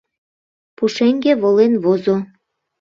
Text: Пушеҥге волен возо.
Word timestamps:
Пушеҥге 0.75 1.31
волен 1.41 1.73
возо. 1.83 2.17